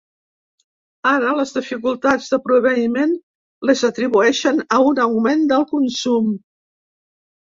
[1.09, 3.13] Ara, les dificultats de proveïment
[3.71, 6.33] les atribueixen a un augment del consum.